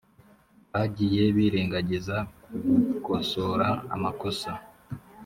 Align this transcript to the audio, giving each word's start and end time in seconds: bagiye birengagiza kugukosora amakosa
bagiye 0.71 1.23
birengagiza 1.35 2.15
kugukosora 2.43 3.67
amakosa 3.95 4.51